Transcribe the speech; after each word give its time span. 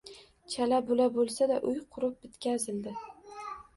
Chala 0.53 0.79
bula 0.87 1.05
boʻlsada 1.17 1.59
uy 1.73 1.77
qurib 1.97 2.17
bitqazildi 2.25 2.95